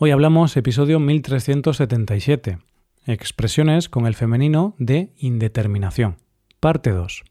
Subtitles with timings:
[0.00, 2.58] Hoy hablamos episodio 1377,
[3.06, 6.18] expresiones con el femenino de indeterminación,
[6.60, 7.24] parte 2.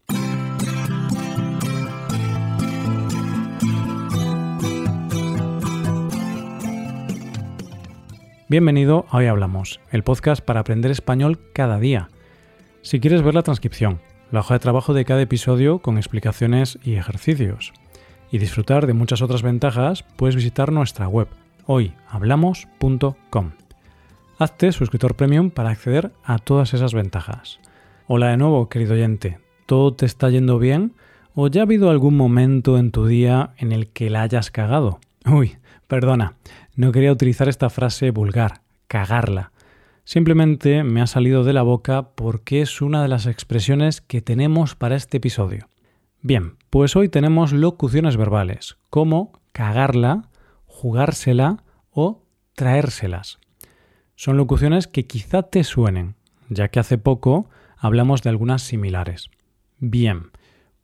[8.50, 12.10] Bienvenido a Hoy Hablamos, el podcast para aprender español cada día.
[12.82, 16.96] Si quieres ver la transcripción, la hoja de trabajo de cada episodio con explicaciones y
[16.96, 17.72] ejercicios,
[18.30, 21.28] y disfrutar de muchas otras ventajas, puedes visitar nuestra web
[21.68, 23.50] hoyhablamos.com.
[24.38, 27.60] Hazte suscriptor premium para acceder a todas esas ventajas.
[28.06, 29.38] Hola de nuevo, querido oyente.
[29.66, 30.94] ¿Todo te está yendo bien?
[31.34, 34.98] ¿O ya ha habido algún momento en tu día en el que la hayas cagado?
[35.26, 36.36] Uy, perdona,
[36.74, 39.52] no quería utilizar esta frase vulgar, cagarla.
[40.04, 44.74] Simplemente me ha salido de la boca porque es una de las expresiones que tenemos
[44.74, 45.68] para este episodio.
[46.22, 50.30] Bien, pues hoy tenemos locuciones verbales, como cagarla,
[50.78, 52.22] jugársela o
[52.54, 53.40] traérselas.
[54.14, 56.14] Son locuciones que quizá te suenen,
[56.48, 59.28] ya que hace poco hablamos de algunas similares.
[59.80, 60.30] Bien,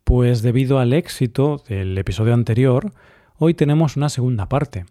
[0.03, 2.91] pues debido al éxito del episodio anterior,
[3.37, 4.85] hoy tenemos una segunda parte,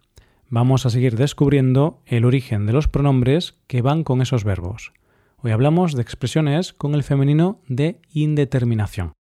[0.49, 4.91] vamos a seguir descubriendo el origen de los pronombres que van con esos verbos.
[5.37, 9.13] Hoy hablamos de expresiones con el femenino de indeterminación.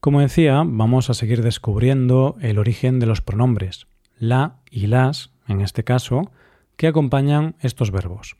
[0.00, 3.86] Como decía, vamos a seguir descubriendo el origen de los pronombres,
[4.22, 6.30] la y las, en este caso,
[6.76, 8.36] que acompañan estos verbos.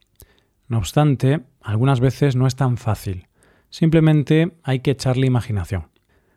[0.69, 3.27] No obstante, algunas veces no es tan fácil,
[3.69, 5.89] simplemente hay que echarle imaginación.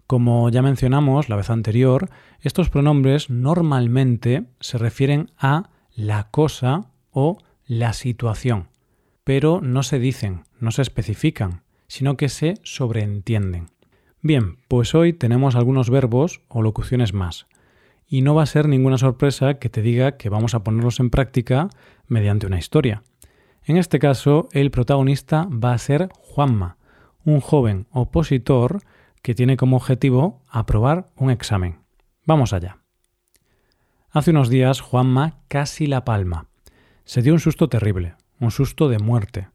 [0.07, 2.09] Como ya mencionamos la vez anterior,
[2.41, 8.69] estos pronombres normalmente se refieren a la cosa o la situación,
[9.23, 13.67] pero no se dicen, no se especifican, sino que se sobreentienden.
[14.23, 17.45] Bien, pues hoy tenemos algunos verbos o locuciones más,
[18.07, 21.09] y no va a ser ninguna sorpresa que te diga que vamos a ponerlos en
[21.09, 21.69] práctica
[22.07, 23.03] mediante una historia.
[23.63, 26.77] En este caso, el protagonista va a ser Juanma,
[27.23, 28.81] un joven opositor
[29.21, 31.79] que tiene como objetivo aprobar un examen.
[32.25, 32.77] Vamos allá.
[34.11, 36.47] Hace unos días Juanma casi la palma.
[37.05, 39.49] Se dio un susto terrible, un susto de muerte.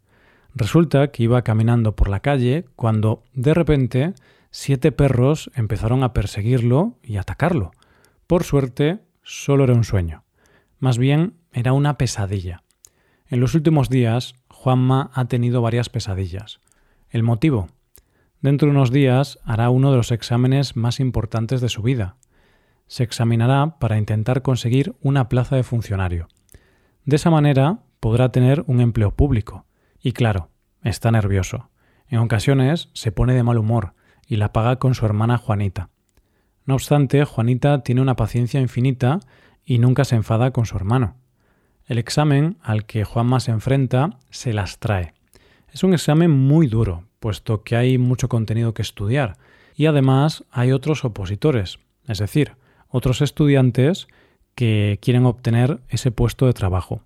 [0.55, 4.15] Resulta que iba caminando por la calle cuando, de repente,
[4.51, 7.71] siete perros empezaron a perseguirlo y atacarlo.
[8.31, 10.23] Por suerte, solo era un sueño.
[10.79, 12.63] Más bien, era una pesadilla.
[13.27, 16.61] En los últimos días, Juanma ha tenido varias pesadillas.
[17.09, 17.67] ¿El motivo?
[18.41, 22.19] Dentro de unos días hará uno de los exámenes más importantes de su vida.
[22.87, 26.29] Se examinará para intentar conseguir una plaza de funcionario.
[27.05, 29.67] De esa manera podrá tener un empleo público.
[30.01, 30.51] Y claro,
[30.85, 31.71] está nervioso.
[32.07, 35.91] En ocasiones se pone de mal humor y la paga con su hermana Juanita.
[36.71, 39.19] No obstante, Juanita tiene una paciencia infinita
[39.65, 41.17] y nunca se enfada con su hermano.
[41.85, 45.13] El examen al que Juanma se enfrenta se las trae.
[45.73, 49.37] Es un examen muy duro, puesto que hay mucho contenido que estudiar
[49.75, 52.53] y además hay otros opositores, es decir,
[52.89, 54.07] otros estudiantes
[54.55, 57.03] que quieren obtener ese puesto de trabajo.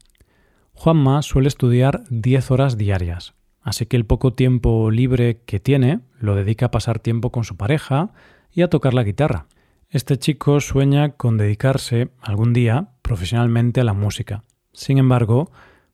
[0.75, 3.33] Juanma suele estudiar 10 horas diarias,
[3.63, 7.57] así que el poco tiempo libre que tiene lo dedica a pasar tiempo con su
[7.57, 8.13] pareja
[8.53, 9.47] y a tocar la guitarra.
[9.95, 14.43] Este chico sueña con dedicarse algún día profesionalmente a la música.
[14.73, 15.53] Sin embargo,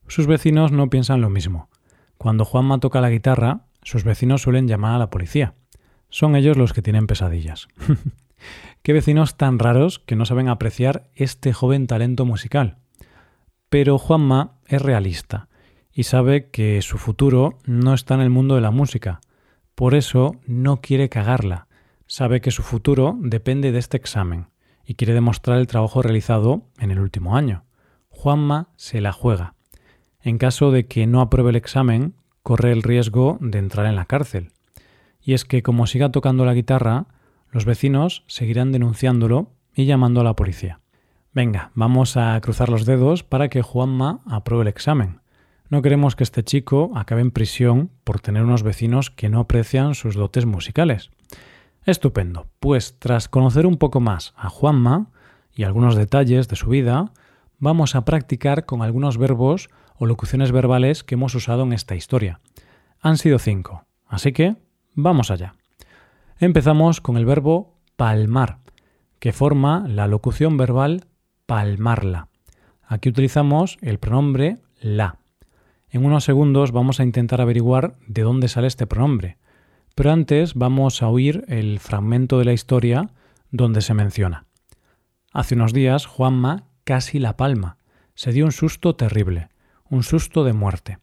[0.09, 1.69] sus vecinos no piensan lo mismo.
[2.17, 5.53] Cuando Juanma toca la guitarra, sus vecinos suelen llamar a la policía.
[6.09, 7.69] Son ellos los que tienen pesadillas.
[8.83, 12.79] Qué vecinos tan raros que no saben apreciar este joven talento musical.
[13.69, 15.51] Pero Juanma es realista
[15.93, 19.21] y sabe que su futuro no está en el mundo de la música.
[19.75, 21.67] Por eso no quiere cagarla.
[22.13, 24.49] Sabe que su futuro depende de este examen
[24.85, 27.63] y quiere demostrar el trabajo realizado en el último año.
[28.09, 29.55] Juanma se la juega.
[30.21, 34.07] En caso de que no apruebe el examen, corre el riesgo de entrar en la
[34.07, 34.51] cárcel.
[35.21, 37.07] Y es que como siga tocando la guitarra,
[37.53, 40.81] los vecinos seguirán denunciándolo y llamando a la policía.
[41.33, 45.21] Venga, vamos a cruzar los dedos para que Juanma apruebe el examen.
[45.69, 49.95] No queremos que este chico acabe en prisión por tener unos vecinos que no aprecian
[49.95, 51.13] sus dotes musicales.
[51.87, 52.47] Estupendo.
[52.61, 55.07] Pues tras conocer un poco más a Juanma
[55.55, 57.13] y algunos detalles de su vida,
[57.59, 62.41] vamos a practicar con algunos verbos o locuciones verbales que hemos usado en esta historia.
[63.01, 64.57] Han sido cinco, así que
[64.95, 65.55] vamos allá.
[66.39, 68.59] Empezamos con el verbo palmar,
[69.19, 71.07] que forma la locución verbal
[71.47, 72.29] palmarla.
[72.87, 75.17] Aquí utilizamos el pronombre la.
[75.91, 79.39] En unos segundos vamos a intentar averiguar de dónde sale este pronombre,
[79.95, 83.11] pero antes vamos a oír el fragmento de la historia
[83.51, 84.47] donde se menciona.
[85.33, 87.77] Hace unos días Juanma casi la palma
[88.15, 89.49] Se dio un susto terrible,
[89.89, 90.99] un susto de muerte.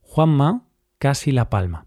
[0.00, 0.64] Juanma
[0.98, 1.86] casi la palma.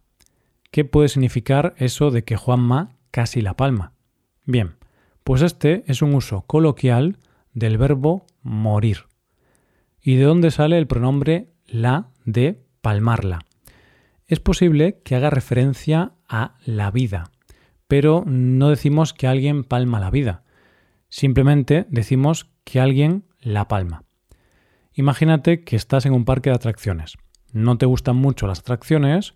[0.71, 3.93] ¿Qué puede significar eso de que Juanma casi la palma?
[4.45, 4.75] Bien,
[5.23, 7.17] pues este es un uso coloquial
[7.53, 9.05] del verbo morir.
[10.01, 13.46] ¿Y de dónde sale el pronombre la de palmarla?
[14.27, 17.31] Es posible que haga referencia a la vida,
[17.87, 20.43] pero no decimos que alguien palma la vida.
[21.07, 24.03] Simplemente decimos que alguien la palma.
[24.93, 27.13] Imagínate que estás en un parque de atracciones.
[27.53, 29.35] No te gustan mucho las atracciones,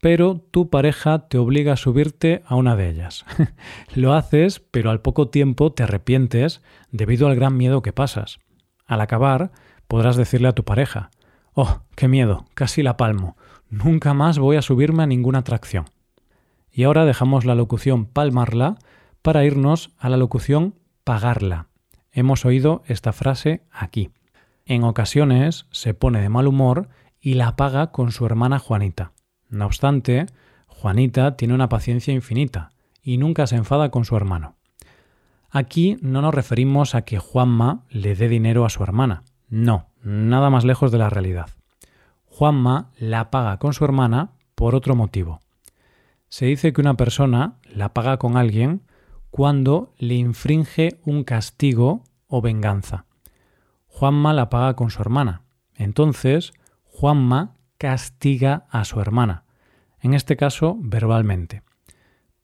[0.00, 3.24] pero tu pareja te obliga a subirte a una de ellas.
[3.96, 6.62] Lo haces, pero al poco tiempo te arrepientes
[6.92, 8.38] debido al gran miedo que pasas.
[8.86, 9.50] Al acabar,
[9.88, 11.10] podrás decirle a tu pareja,
[11.54, 13.36] Oh, qué miedo, casi la palmo.
[13.70, 15.86] Nunca más voy a subirme a ninguna atracción.
[16.70, 18.76] Y ahora dejamos la locución palmarla
[19.22, 20.74] para irnos a la locución
[21.04, 21.68] pagarla.
[22.12, 24.10] Hemos oído esta frase aquí.
[24.64, 26.88] En ocasiones se pone de mal humor
[27.20, 29.12] y la paga con su hermana Juanita.
[29.48, 30.26] No obstante,
[30.66, 32.70] Juanita tiene una paciencia infinita
[33.02, 34.56] y nunca se enfada con su hermano.
[35.50, 39.24] Aquí no nos referimos a que Juanma le dé dinero a su hermana.
[39.48, 41.48] No, nada más lejos de la realidad.
[42.38, 45.40] Juanma la paga con su hermana por otro motivo.
[46.28, 48.82] Se dice que una persona la paga con alguien
[49.32, 53.06] cuando le infringe un castigo o venganza.
[53.88, 55.42] Juanma la paga con su hermana.
[55.74, 56.52] Entonces,
[56.84, 59.42] Juanma castiga a su hermana,
[60.00, 61.64] en este caso verbalmente.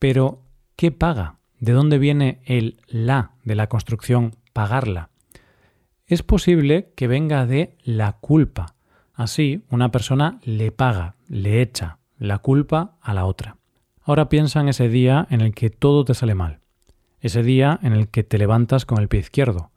[0.01, 0.43] Pero,
[0.75, 1.37] ¿qué paga?
[1.61, 5.11] ¿De dónde viene el la de la construcción pagarla?
[6.05, 8.74] Es posible que venga de la culpa.
[9.15, 13.57] Así, una persona le paga, le echa la culpa a la otra.
[14.03, 16.61] Ahora piensa en ese día en el que todo te sale mal.
[17.21, 19.71] Ese día en el que te levantas con el pie izquierdo.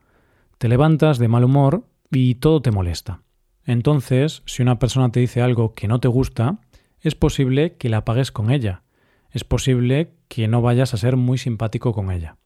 [0.58, 3.22] Te levantas de mal humor y todo te molesta.
[3.64, 6.60] Entonces, si una persona te dice algo que no te gusta,
[7.00, 8.84] es posible que la pagues con ella.
[9.32, 12.38] Es posible que no vayas a ser muy simpático con ella.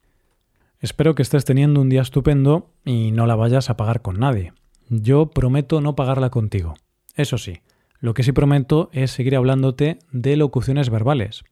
[0.79, 4.53] Espero que estés teniendo un día estupendo y no la vayas a pagar con nadie.
[4.93, 6.73] Yo prometo no pagarla contigo.
[7.15, 7.61] Eso sí,
[8.01, 11.45] lo que sí prometo es seguir hablándote de locuciones verbales.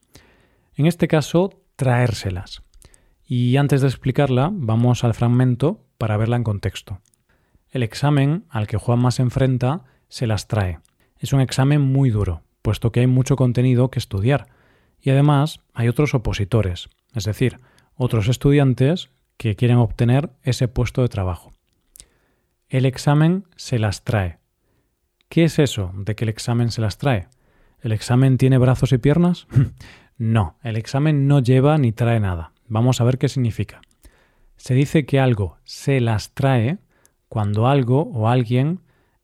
[0.75, 2.63] En este caso, traérselas.
[3.25, 7.00] Y antes de explicarla, vamos al fragmento para verla en contexto.
[7.69, 10.80] El examen al que Juanma se enfrenta se las trae.
[11.18, 14.47] Es un examen muy duro, puesto que hay mucho contenido que estudiar.
[15.00, 17.56] Y además hay otros opositores, es decir,
[17.95, 21.53] otros estudiantes que quieren obtener ese puesto de trabajo.
[22.69, 24.38] El examen se las trae.
[25.27, 27.27] ¿Qué es eso de que el examen se las trae?
[27.81, 29.48] ¿El examen tiene brazos y piernas?
[30.19, 32.54] no, el examen no lleva ni trae nada.
[32.68, 33.81] Vamos a ver qué significa.
[34.56, 36.77] Se dice que algo se las trae
[37.27, 38.81] cuando algo o alguien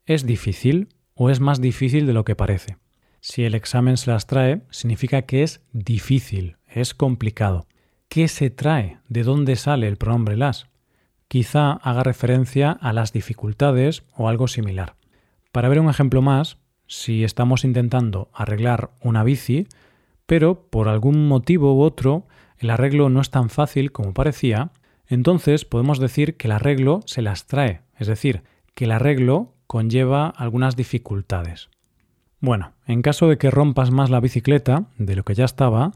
[0.08, 2.78] es difícil o es más difícil de lo que parece.
[3.22, 7.68] Si el examen se las trae, significa que es difícil, es complicado.
[8.10, 8.98] ¿Qué se trae?
[9.08, 10.68] ¿De dónde sale el pronombre las?
[11.28, 14.96] Quizá haga referencia a las dificultades o algo similar.
[15.52, 16.58] Para ver un ejemplo más,
[16.88, 19.68] si estamos intentando arreglar una bici,
[20.26, 22.28] pero por algún motivo u otro
[22.58, 24.72] el arreglo no es tan fácil como parecía,
[25.08, 28.44] entonces podemos decir que el arreglo se las trae, es decir,
[28.74, 31.70] que el arreglo conlleva algunas dificultades.
[32.40, 35.94] Bueno, en caso de que rompas más la bicicleta de lo que ya estaba,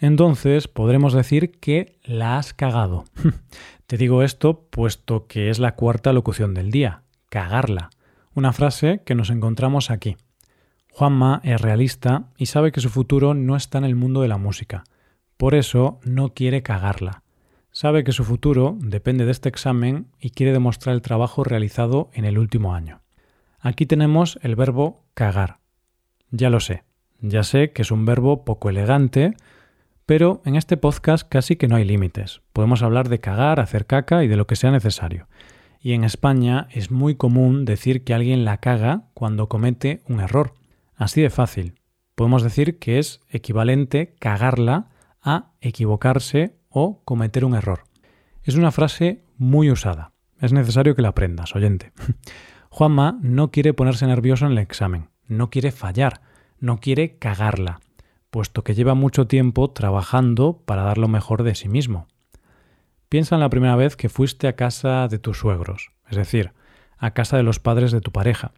[0.00, 3.04] entonces podremos decir que la has cagado.
[3.86, 7.90] Te digo esto puesto que es la cuarta locución del día, cagarla,
[8.34, 10.16] una frase que nos encontramos aquí.
[10.92, 14.38] Juanma es realista y sabe que su futuro no está en el mundo de la
[14.38, 14.84] música,
[15.36, 17.22] por eso no quiere cagarla.
[17.70, 22.24] Sabe que su futuro depende de este examen y quiere demostrar el trabajo realizado en
[22.24, 23.02] el último año.
[23.60, 25.58] Aquí tenemos el verbo cagar.
[26.30, 26.82] Ya lo sé,
[27.20, 29.34] ya sé que es un verbo poco elegante,
[30.08, 32.40] pero en este podcast casi que no hay límites.
[32.54, 35.28] Podemos hablar de cagar, hacer caca y de lo que sea necesario.
[35.82, 40.54] Y en España es muy común decir que alguien la caga cuando comete un error.
[40.96, 41.74] Así de fácil.
[42.14, 44.88] Podemos decir que es equivalente cagarla
[45.20, 47.84] a equivocarse o cometer un error.
[48.44, 50.12] Es una frase muy usada.
[50.40, 51.92] Es necesario que la aprendas, oyente.
[52.70, 56.22] Juanma no quiere ponerse nervioso en el examen, no quiere fallar,
[56.60, 57.80] no quiere cagarla,
[58.30, 62.06] puesto que lleva mucho tiempo trabajando para dar lo mejor de sí mismo.
[63.08, 66.52] Piensa en la primera vez que fuiste a casa de tus suegros, es decir,
[66.98, 68.52] a casa de los padres de tu pareja.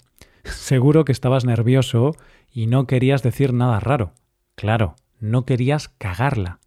[0.44, 2.16] Seguro que estabas nervioso
[2.50, 4.12] y no querías decir nada raro.
[4.56, 6.58] Claro, no querías cagarla.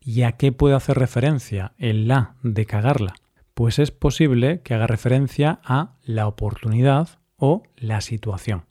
[0.00, 3.14] ¿Y a qué puede hacer referencia el la de cagarla?
[3.54, 8.64] pues es posible que haga referencia a la oportunidad o la situación.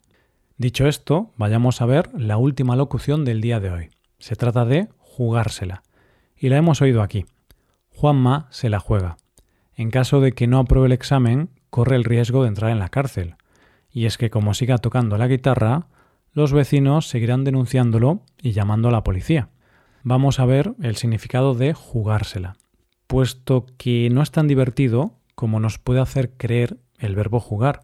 [0.56, 3.90] Dicho esto, vayamos a ver la última locución del día de hoy.
[4.18, 5.82] Se trata de jugársela.
[6.36, 7.26] Y la hemos oído aquí.
[7.90, 9.16] Juanma se la juega.
[9.74, 12.88] En caso de que no apruebe el examen, corre el riesgo de entrar en la
[12.88, 13.34] cárcel.
[13.90, 15.88] Y es que como siga tocando la guitarra,
[16.32, 19.48] los vecinos seguirán denunciándolo y llamando a la policía.
[20.04, 22.56] Vamos a ver el significado de jugársela,
[23.08, 27.82] puesto que no es tan divertido como nos puede hacer creer el verbo jugar.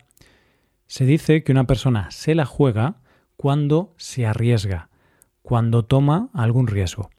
[0.91, 2.97] Se dice que una persona se la juega
[3.37, 4.89] cuando se arriesga,
[5.41, 7.11] cuando toma algún riesgo.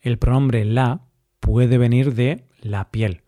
[0.00, 1.02] El pronombre la
[1.38, 3.20] puede venir de la piel.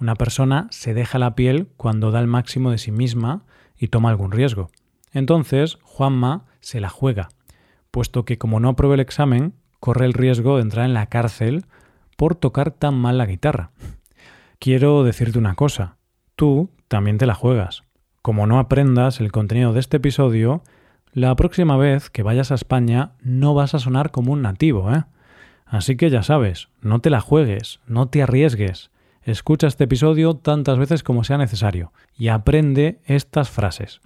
[0.00, 3.44] Una persona se deja la piel cuando da el máximo de sí misma
[3.76, 4.68] y toma algún riesgo.
[5.12, 7.28] Entonces, Juanma se la juega,
[7.92, 11.66] puesto que como no apruebe el examen, corre el riesgo de entrar en la cárcel
[12.16, 13.70] por tocar tan mal la guitarra.
[14.58, 15.98] Quiero decirte una cosa,
[16.34, 17.83] tú también te la juegas.
[18.24, 20.62] Como no aprendas el contenido de este episodio,
[21.12, 25.04] la próxima vez que vayas a España no vas a sonar como un nativo, ¿eh?
[25.66, 28.90] Así que ya sabes, no te la juegues, no te arriesgues.
[29.24, 34.00] Escucha este episodio tantas veces como sea necesario y aprende estas frases.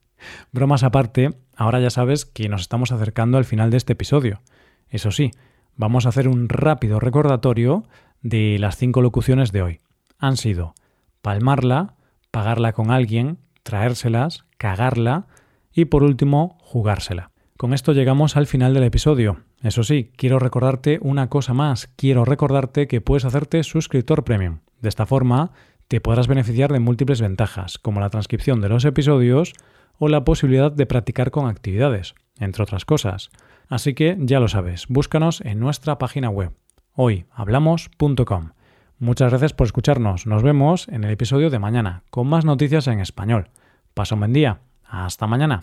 [0.52, 4.40] Bromas aparte, ahora ya sabes que nos estamos acercando al final de este episodio.
[4.88, 5.32] Eso sí,
[5.74, 7.82] vamos a hacer un rápido recordatorio
[8.22, 9.80] de las cinco locuciones de hoy.
[10.20, 10.74] Han sido
[11.22, 11.96] palmarla,
[12.30, 15.26] pagarla con alguien, traérselas, cagarla
[15.72, 17.32] y por último jugársela.
[17.56, 19.40] Con esto llegamos al final del episodio.
[19.62, 21.88] Eso sí, quiero recordarte una cosa más.
[21.96, 24.60] Quiero recordarte que puedes hacerte suscriptor premium.
[24.80, 25.52] De esta forma,
[25.88, 29.52] te podrás beneficiar de múltiples ventajas, como la transcripción de los episodios
[29.98, 33.30] o la posibilidad de practicar con actividades, entre otras cosas.
[33.68, 36.52] Así que ya lo sabes, búscanos en nuestra página web,
[36.92, 38.50] hoyhablamos.com.
[38.98, 40.26] Muchas gracias por escucharnos.
[40.26, 43.48] Nos vemos en el episodio de mañana, con más noticias en español.
[43.92, 44.60] Pasa un buen día.
[44.84, 45.60] Hasta mañana.